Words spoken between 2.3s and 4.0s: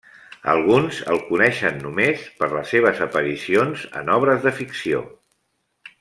per les seves aparicions